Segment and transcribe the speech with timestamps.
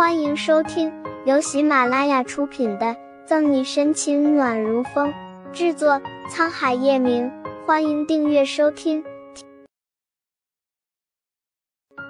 [0.00, 0.90] 欢迎收听
[1.26, 2.86] 由喜马拉雅出品的
[3.26, 5.12] 《赠你深情暖如风》，
[5.52, 7.30] 制作沧海夜明。
[7.66, 9.04] 欢迎订阅收听。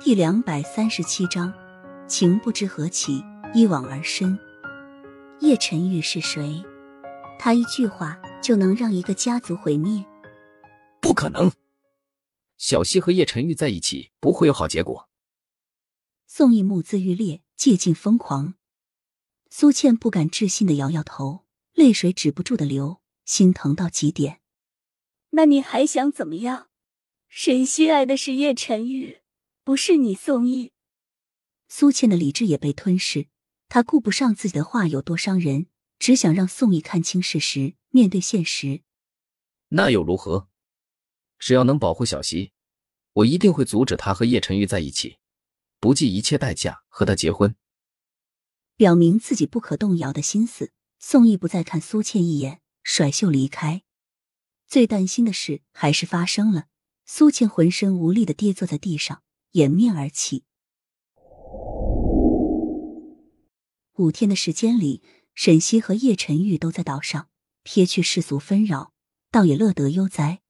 [0.00, 1.54] 第两百三十七章，
[2.08, 3.22] 情不知何起，
[3.54, 4.36] 一往而深。
[5.38, 6.64] 叶晨玉是谁？
[7.38, 10.04] 他一句话就能让一个家族毁灭？
[11.00, 11.52] 不可能！
[12.56, 15.08] 小溪和叶晨玉在一起不会有好结果。
[16.26, 18.54] 宋义目眦欲裂，接近疯狂。
[19.50, 24.40] 苏倩不敢置信的摇摇头，泪水止不住的流，心疼到极点。
[25.30, 26.68] 那你还想怎么样？
[27.28, 29.22] 沈西爱的是叶晨玉，
[29.64, 30.72] 不是你宋义。
[31.68, 33.28] 苏倩的理智也被吞噬，
[33.68, 35.66] 她顾不上自己的话有多伤人，
[35.98, 38.82] 只想让宋义看清事实，面对现实。
[39.70, 40.48] 那又如何？
[41.38, 42.52] 只要能保护小溪，
[43.14, 45.18] 我一定会阻止他和叶晨玉在一起。
[45.78, 47.54] 不计一切代价和他结婚，
[48.76, 50.72] 表明自己不可动摇的心思。
[50.98, 53.82] 宋义不再看苏倩一眼，甩袖离开。
[54.66, 56.66] 最担心的事还是发生了，
[57.04, 60.44] 苏倩浑身无力的跌坐在地上，掩面而泣。
[63.98, 65.02] 五天的时间里，
[65.34, 67.28] 沈西和叶晨玉都在岛上，
[67.62, 68.92] 撇去世俗纷扰，
[69.30, 70.40] 倒也乐得悠哉。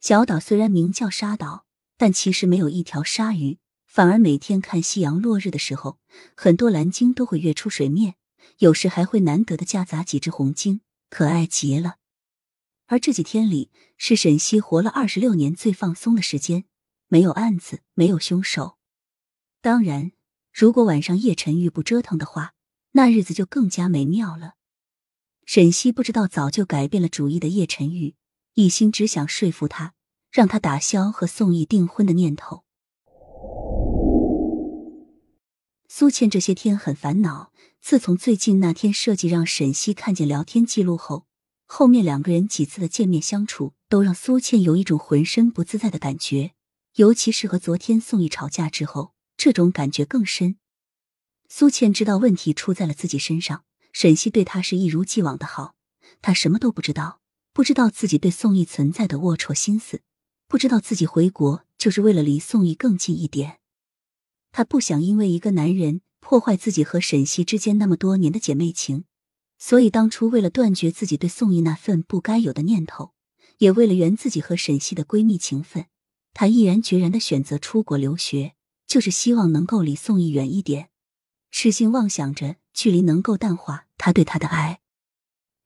[0.00, 1.66] 小岛虽然名叫沙岛，
[1.96, 3.58] 但其实没有一条鲨鱼。
[3.94, 6.00] 反而每天看夕阳落日的时候，
[6.34, 8.16] 很多蓝鲸都会跃出水面，
[8.58, 11.98] 有时还会难得的夹杂几只红鲸，可爱极了。
[12.86, 16.64] 而这几天里，是沈西活了二十六年最放松的时间，
[17.06, 18.78] 没有案子，没有凶手。
[19.62, 20.10] 当然，
[20.52, 22.54] 如果晚上叶晨玉不折腾的话，
[22.94, 24.54] 那日子就更加美妙了。
[25.46, 28.16] 沈西不知道早就改变了主意的叶晨玉，
[28.54, 29.94] 一心只想说服他，
[30.32, 32.64] 让他打消和宋义订婚的念头。
[35.96, 37.52] 苏倩这些天很烦恼。
[37.80, 41.26] 自从最近那天设计让沈西看见聊天记录后，
[41.66, 46.54] 后面两个人几次的见面相处，都让苏倩有一种浑身不自在的感觉。
[46.96, 50.56] 尤其是和昨天宋义吵架之后，这种感觉更深。
[51.48, 53.62] 苏倩知道问题出在了自己身上，
[53.92, 55.76] 沈西对她是一如既往的好，
[56.20, 57.20] 她什么都不知道，
[57.52, 60.00] 不知道自己对宋义存在的龌龊心思，
[60.48, 63.60] 不知道自己回国就是为了离宋义更近一点。
[64.56, 69.04] 她不想因为一个男人破坏自己和沈西之间那么多年的姐妹情，
[69.58, 73.14] 所以当初为了断绝自己对宋义那份不该有的念头，
[73.58, 75.86] 也为了圆自己和沈西的闺蜜情分，
[76.32, 78.54] 她毅然决然的选择出国留学，
[78.86, 80.90] 就是希望能够离宋义远一点，
[81.50, 84.78] 痴心妄想着距离能够淡化他对她的爱。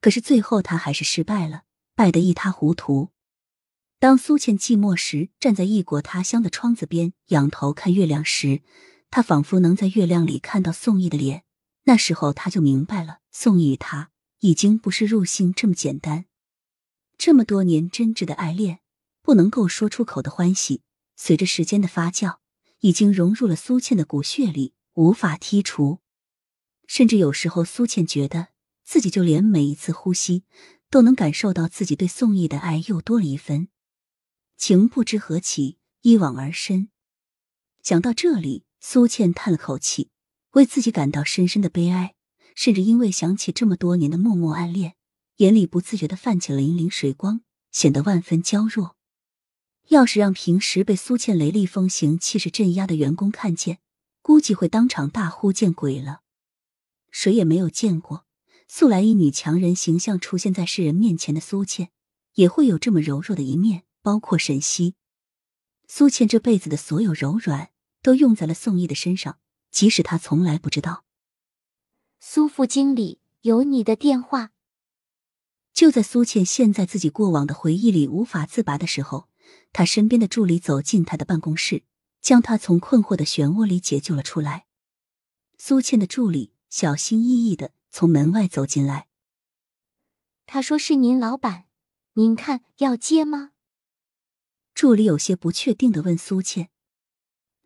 [0.00, 3.10] 可是最后他还是失败了，败得一塌糊涂。
[4.00, 8.62] 当苏倩寂寞时，站在异国他乡的窗子边，仰头看月亮时，
[9.10, 11.42] 她仿佛能在月亮里看到宋毅的脸。
[11.84, 16.26] 那时候，他就明白了，宋毅与他已经不是入戏这么简单。
[17.16, 18.78] 这么多年真挚的爱恋，
[19.22, 20.82] 不能够说出口的欢喜，
[21.16, 22.36] 随着时间的发酵，
[22.80, 25.98] 已经融入了苏倩的骨血里，无法剔除。
[26.86, 28.48] 甚至有时候，苏倩觉得
[28.84, 30.44] 自己就连每一次呼吸，
[30.88, 33.68] 都能感受到自己对宋毅的爱又多了一分。
[34.58, 36.88] 情不知何起，一往而深。
[37.80, 40.10] 想到这里，苏倩叹了口气，
[40.50, 42.16] 为自己感到深深的悲哀，
[42.56, 44.96] 甚至因为想起这么多年的默默暗恋，
[45.36, 48.96] 眼里不自觉的泛起了粼粼水光，显得万分娇弱。
[49.90, 53.78] 要是让平时被苏倩雷厉风行、气势镇压的员工看见，
[54.20, 56.22] 估计会当场大呼见鬼了。
[57.12, 58.26] 谁也没有见过，
[58.66, 61.90] 素来一女强人形象出现在世人面前的苏倩，
[62.34, 63.84] 也会有这么柔弱的一面。
[64.02, 64.94] 包括沈西，
[65.86, 67.70] 苏倩这辈子的所有柔软
[68.02, 69.38] 都用在了宋毅的身上，
[69.70, 71.04] 即使他从来不知道。
[72.20, 74.52] 苏副经理有你的电话。
[75.72, 79.28] 就在苏倩陷在自己过往的回忆里无法自拔的时候，
[79.72, 81.84] 他身边的助理走进他的办公室，
[82.20, 84.66] 将他从困惑的漩涡里解救了出来。
[85.56, 89.06] 苏倩的助理小心翼翼的从门外走进来，
[90.46, 91.66] 他说：“是您老板，
[92.14, 93.52] 您看要接吗？”
[94.78, 96.68] 助理有些不确定的问苏倩：“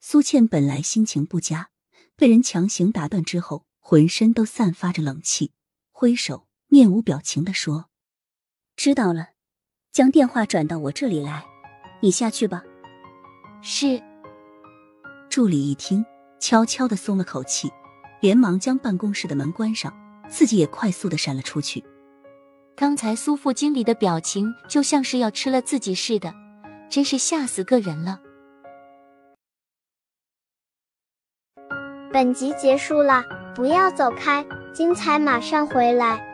[0.00, 1.68] 苏倩本来心情不佳，
[2.16, 5.52] 被人强行打断之后，浑身都散发着冷气，
[5.90, 7.90] 挥手面无表情的说
[8.76, 9.32] ：‘知道了，
[9.92, 11.44] 将电话转到我这里来，
[12.00, 12.62] 你下去吧。’
[13.60, 14.02] 是。”
[15.28, 16.02] 助理一听，
[16.40, 17.70] 悄悄的松了口气，
[18.22, 19.92] 连忙将办公室的门关上，
[20.30, 21.84] 自己也快速的闪了出去。
[22.74, 26.40] 刚才苏副经理的表情就像是要吃了自己似的。
[26.92, 28.20] 真是吓死个人了！
[32.12, 33.24] 本集结束了，
[33.54, 34.44] 不要走开，
[34.74, 36.31] 精彩马上回来。